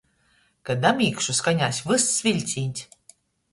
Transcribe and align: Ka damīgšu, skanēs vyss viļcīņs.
Ka 0.69 0.75
damīgšu, 0.85 1.35
skanēs 1.41 1.83
vyss 1.91 2.17
viļcīņs. 2.31 2.85